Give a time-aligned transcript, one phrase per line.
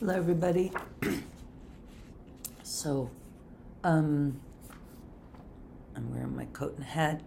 [0.00, 0.72] Hello, everybody.
[2.64, 3.12] so,
[3.84, 4.40] um,
[5.94, 7.22] I'm wearing my coat and hat.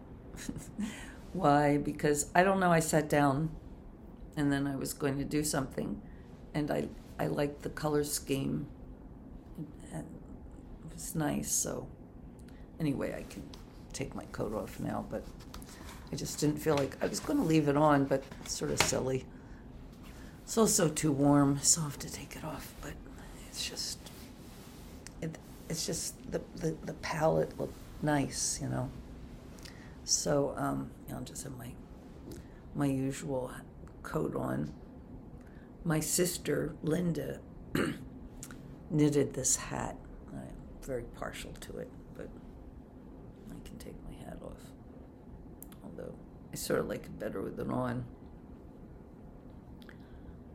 [1.34, 1.78] Why?
[1.78, 2.70] Because I don't know.
[2.70, 3.52] I sat down,
[4.36, 6.02] and then I was going to do something,
[6.54, 8.68] and I I liked the color scheme.
[9.94, 10.04] It
[10.94, 11.50] was nice.
[11.50, 11.88] So,
[12.82, 13.44] anyway, I can
[13.94, 15.24] take my coat off now, but
[16.12, 18.72] I just didn't feel like I was going to leave it on, but it's sort
[18.72, 19.24] of silly.
[20.48, 22.74] It's also too warm, so I have to take it off.
[22.82, 22.94] But
[23.50, 24.00] it's just,
[25.22, 28.90] it, it's just the, the, the palette looked nice, you know.
[30.06, 31.74] So um, I'll just have my
[32.76, 33.52] my usual
[34.04, 34.72] coat on.
[35.84, 37.42] My sister Linda
[38.90, 39.98] knitted this hat.
[40.32, 40.48] I'm
[40.82, 42.30] very partial to it, but
[43.52, 44.62] I can take my hat off.
[45.84, 46.16] Although
[46.54, 48.06] I sort of like it better with it on.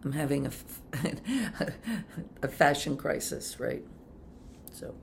[0.04, 0.50] I'm having a,
[2.42, 3.84] a fashion crisis, right?
[4.72, 4.94] So,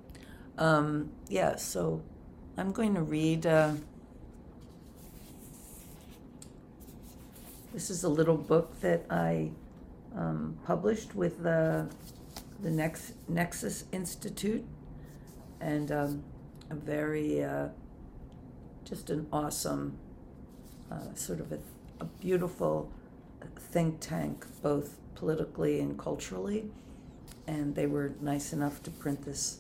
[0.57, 2.01] um, yeah, so
[2.57, 3.45] I'm going to read.
[3.45, 3.73] Uh,
[7.73, 9.51] this is a little book that I
[10.15, 11.87] um, published with the,
[12.61, 14.65] the Nex- Nexus Institute,
[15.61, 16.23] and um,
[16.69, 17.69] a very, uh,
[18.83, 19.97] just an awesome,
[20.91, 21.59] uh, sort of a,
[22.01, 22.91] a beautiful
[23.57, 26.71] think tank, both politically and culturally,
[27.47, 29.59] and they were nice enough to print this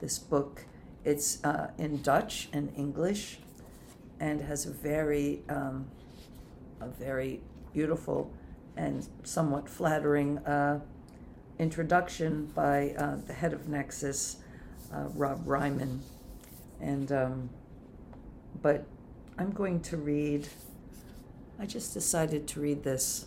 [0.00, 0.64] this book.
[1.04, 3.38] It's uh, in Dutch and English,
[4.20, 5.86] and has a very um,
[6.80, 7.40] a very
[7.72, 8.30] beautiful
[8.76, 10.80] and somewhat flattering uh,
[11.58, 14.36] introduction by uh, the head of Nexus,
[14.92, 16.02] uh, Rob Riemen,
[16.80, 17.50] and um,
[18.60, 18.84] but
[19.38, 20.48] I'm going to read.
[21.58, 23.26] I just decided to read this.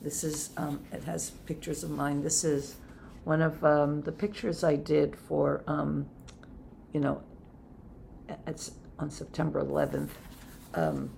[0.00, 2.22] This is, um, it has pictures of mine.
[2.22, 2.76] This is
[3.24, 6.08] one of um, the pictures I did for, um,
[6.92, 7.22] you know,
[8.46, 10.10] it's on September 11th,
[10.74, 11.10] um,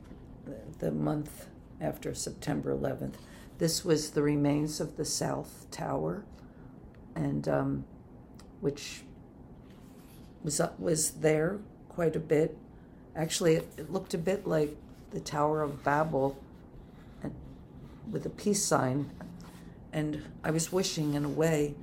[0.44, 1.46] the, the month
[1.80, 3.14] after September 11th.
[3.58, 6.24] This was the remains of the South Tower,
[7.14, 7.84] and um,
[8.60, 9.02] which
[10.42, 12.58] was was there quite a bit.
[13.14, 14.76] Actually, it, it looked a bit like
[15.14, 16.36] the Tower of Babel
[18.10, 19.10] with a peace sign.
[19.92, 21.76] And I was wishing, in a way,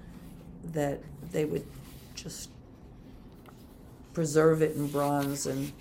[0.74, 1.00] that
[1.32, 1.66] they would
[2.14, 2.50] just
[4.14, 5.72] preserve it in bronze and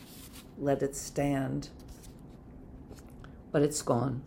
[0.59, 1.71] let it stand.
[3.51, 4.23] But it's gone.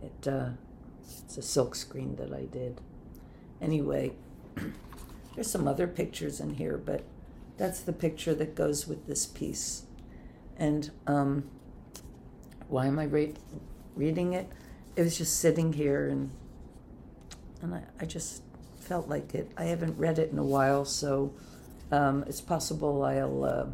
[0.00, 0.50] It, uh,
[1.02, 2.80] it's a silk screen that I did.
[3.60, 4.12] Anyway,
[5.34, 7.02] there's some other pictures in here, but
[7.56, 9.82] that's the picture that goes with this piece.
[10.56, 11.50] And um,
[12.68, 13.34] why am I re-
[13.94, 14.48] reading it?
[14.96, 16.30] It was just sitting here and
[17.62, 18.42] and I, I just
[18.78, 19.50] felt like it.
[19.56, 21.32] I haven't read it in a while, so
[21.90, 23.66] um, it's possible I'll uh,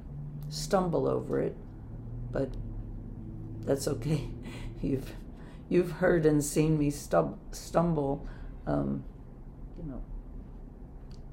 [0.48, 1.56] stumble over it,
[2.30, 2.48] but
[3.64, 4.28] that's okay.
[4.82, 5.12] You've
[5.68, 8.26] you've heard and seen me stub- stumble,
[8.66, 9.04] um,
[9.76, 10.02] you know,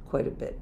[0.09, 0.59] quite a bit.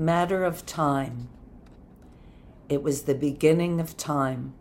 [0.00, 1.28] Matter of time.
[2.70, 4.54] It was the beginning of time,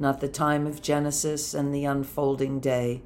[0.00, 3.02] not the time of Genesis and the unfolding day,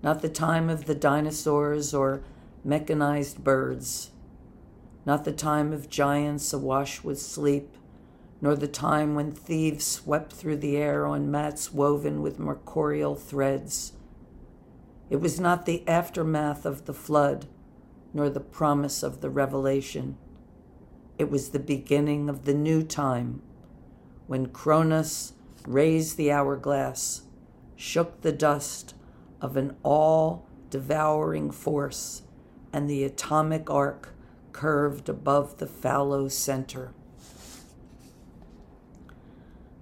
[0.00, 2.22] not the time of the dinosaurs or
[2.62, 4.12] mechanized birds,
[5.04, 7.74] not the time of giants awash with sleep,
[8.40, 13.94] nor the time when thieves swept through the air on mats woven with mercurial threads.
[15.10, 17.48] It was not the aftermath of the flood
[18.12, 20.16] nor the promise of the revelation.
[21.18, 23.42] It was the beginning of the new time
[24.26, 25.32] when Cronus
[25.66, 27.22] raised the hourglass,
[27.76, 28.94] shook the dust
[29.40, 32.22] of an all devouring force,
[32.72, 34.14] and the atomic arc
[34.52, 36.92] curved above the fallow center.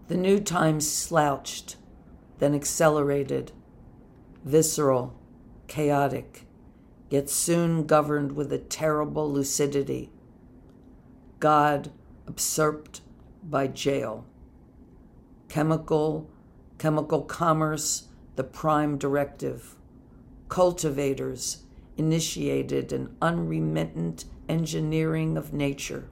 [0.08, 1.76] The new time slouched,
[2.38, 3.52] then accelerated,
[4.44, 5.14] visceral,
[5.66, 6.47] chaotic
[7.10, 10.10] yet soon governed with a terrible lucidity.
[11.40, 11.90] God
[12.28, 13.00] usurped
[13.43, 14.26] by jail.
[15.49, 16.28] Chemical,
[16.76, 19.76] chemical commerce, the prime directive.
[20.49, 21.64] Cultivators
[21.96, 26.08] initiated an unremittent engineering of nature.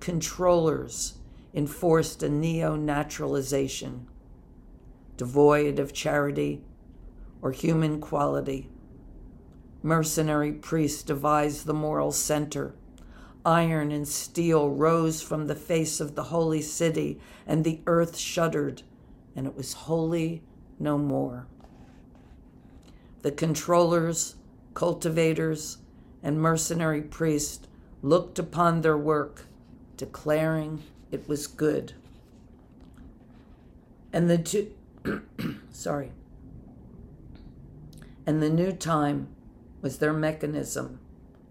[0.00, 1.14] Controllers
[1.54, 4.06] enforced a neo naturalization,
[5.16, 6.62] devoid of charity
[7.42, 8.71] or human quality
[9.82, 12.74] mercenary priests devised the moral center,
[13.44, 18.82] Iron and steel rose from the face of the holy city, and the earth shuddered,
[19.34, 20.42] and it was holy
[20.78, 21.46] no more.
[23.22, 24.36] The controllers,
[24.74, 25.78] cultivators,
[26.22, 27.66] and mercenary priests
[28.00, 29.46] looked upon their work,
[29.96, 31.94] declaring it was good.
[34.12, 34.72] And the two,
[35.72, 36.12] sorry,
[38.24, 39.28] and the new time
[39.82, 41.00] was their mechanism,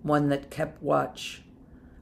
[0.02, 1.44] one that kept watch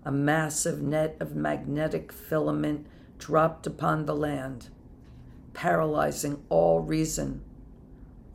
[0.04, 2.88] a massive net of magnetic filament
[3.18, 4.70] dropped upon the land,
[5.54, 7.42] paralyzing all reason.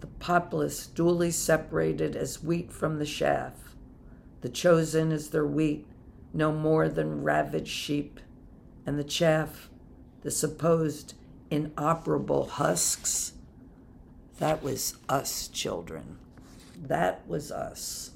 [0.00, 3.75] The populace duly separated as wheat from the chaff,
[4.43, 5.87] the chosen as their wheat,
[6.35, 8.20] no more than ravaged sheep,
[8.85, 9.70] and the chaff,
[10.20, 11.14] the supposed
[11.50, 13.32] inoperable husks.
[14.38, 16.19] That was us, children.
[16.89, 18.11] That was us.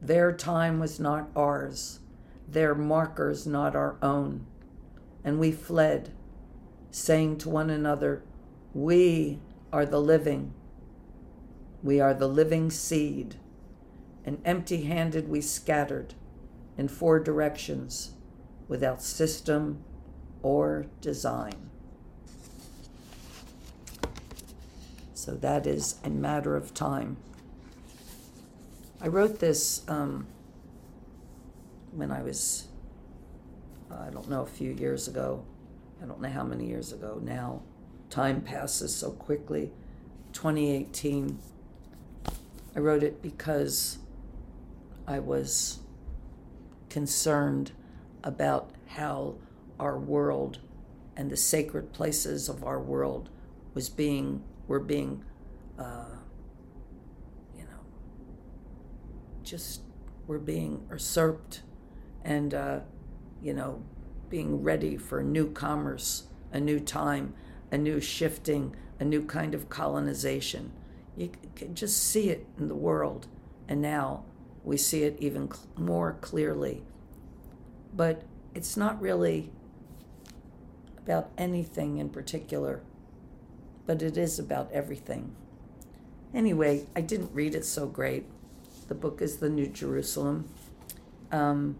[0.00, 1.98] Their time was not ours,
[2.46, 4.46] their markers not our own.
[5.24, 6.12] And we fled,
[6.92, 8.22] saying to one another,
[8.72, 9.40] We
[9.72, 10.54] are the living.
[11.82, 13.34] We are the living seed.
[14.24, 16.14] And empty handed we scattered
[16.78, 18.12] in four directions
[18.68, 19.82] without system
[20.42, 21.70] or design.
[25.26, 27.16] So that is a matter of time.
[29.00, 30.28] I wrote this um,
[31.90, 32.68] when I was,
[33.90, 35.44] I don't know, a few years ago.
[36.00, 37.62] I don't know how many years ago now.
[38.08, 39.72] Time passes so quickly.
[40.32, 41.40] 2018.
[42.76, 43.98] I wrote it because
[45.08, 45.80] I was
[46.88, 47.72] concerned
[48.22, 49.34] about how
[49.80, 50.60] our world
[51.16, 53.28] and the sacred places of our world
[53.74, 55.24] was being were being
[55.78, 56.16] uh,
[57.56, 57.80] you know,
[59.42, 59.82] just
[60.26, 61.62] were being usurped
[62.24, 62.80] and, uh,
[63.42, 63.82] you know,
[64.28, 67.34] being ready for new commerce, a new time,
[67.70, 70.72] a new shifting, a new kind of colonization.
[71.16, 73.28] You can just see it in the world.
[73.68, 74.24] And now
[74.64, 76.82] we see it even cl- more clearly.
[77.94, 78.22] But
[78.54, 79.50] it's not really
[80.98, 82.82] about anything in particular,
[83.86, 85.34] but it is about everything.
[86.34, 88.26] Anyway, I didn't read it so great.
[88.88, 90.48] The book is The New Jerusalem.
[91.32, 91.78] Um,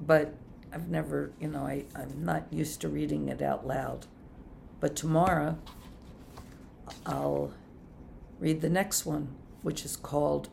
[0.00, 0.34] but
[0.72, 4.06] I've never, you know, I, I'm not used to reading it out loud.
[4.80, 5.58] But tomorrow,
[7.06, 7.52] I'll
[8.38, 10.48] read the next one, which is called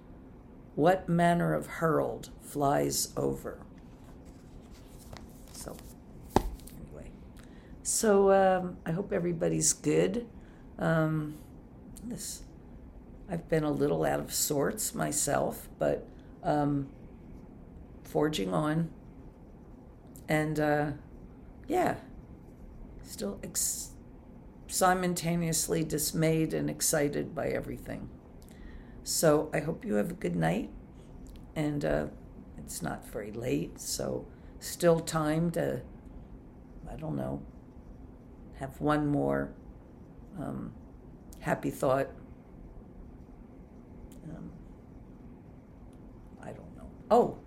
[0.76, 3.60] What Manner of Herald Flies Over?
[5.52, 5.76] So,
[6.38, 7.12] anyway.
[7.88, 10.26] So, um, I hope everybody's good.
[10.80, 11.36] Um,
[12.04, 12.42] this
[13.30, 16.08] I've been a little out of sorts myself, but
[16.42, 16.90] um,
[18.04, 18.90] forging on.
[20.28, 20.92] And uh,
[21.68, 21.98] yeah,
[23.04, 23.92] still ex-
[24.66, 28.10] simultaneously dismayed and excited by everything.
[29.04, 30.72] So I hope you have a good night.
[31.56, 32.08] And uh,
[32.58, 34.26] it's not very late, so
[34.60, 35.82] still time to,
[36.92, 37.44] I don't know,
[38.60, 39.54] have one more
[40.40, 40.74] um,
[41.40, 42.10] happy thought
[44.30, 44.52] um,
[46.42, 46.90] I don't know.
[47.12, 47.38] Oh,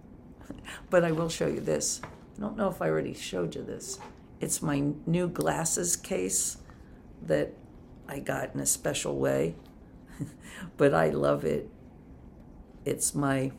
[0.91, 2.01] but I will show you this.
[2.05, 3.99] I don't know if I already showed you this.
[4.41, 6.59] It's my new glasses case
[7.23, 7.53] that
[8.07, 9.57] I got in a special way,
[10.77, 11.69] but I love it.
[12.85, 13.53] It's my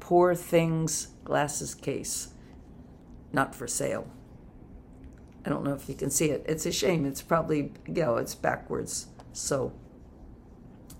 [0.00, 2.28] Poor Things glasses case,
[3.32, 4.08] not for sale.
[5.46, 6.44] I don't know if you can see it.
[6.46, 7.06] It's a shame.
[7.06, 9.06] It's probably, you know, it's backwards.
[9.32, 9.72] So,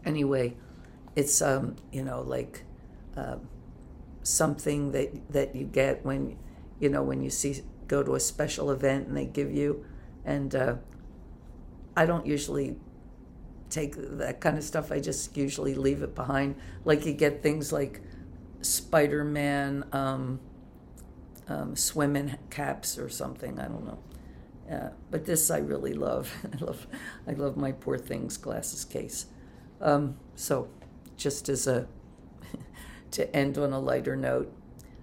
[0.04, 0.56] anyway,
[1.16, 2.62] it's um, you know like
[3.16, 3.38] uh,
[4.22, 6.38] something that that you get when
[6.78, 9.84] you know when you see go to a special event and they give you
[10.24, 10.74] and uh,
[11.96, 12.76] I don't usually
[13.70, 14.92] take that kind of stuff.
[14.92, 16.56] I just usually leave it behind.
[16.84, 18.00] Like you get things like
[18.60, 20.40] Spider Man um,
[21.48, 23.58] um, swimming caps or something.
[23.58, 23.98] I don't know.
[24.70, 26.32] Uh, but this I really love.
[26.52, 26.86] I love
[27.26, 29.26] I love my poor things glasses case.
[29.80, 30.68] Um, so
[31.16, 31.86] just as a
[33.12, 34.52] to end on a lighter note.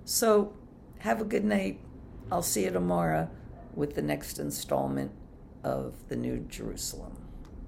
[0.06, 0.54] So,
[1.00, 1.80] have a good night.
[2.32, 3.30] I'll see you tomorrow
[3.74, 5.12] with the next installment
[5.64, 7.23] of the New Jerusalem.